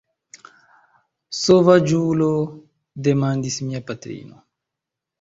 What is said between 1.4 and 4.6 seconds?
Sovaĝulo!? demandis mia patrino.